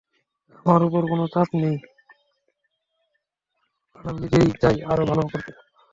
[0.59, 1.75] আমার ওপর কোনো চাপ নেই,
[3.91, 5.51] কারণ আমি নিজেই চাই আরও ভালো করতে।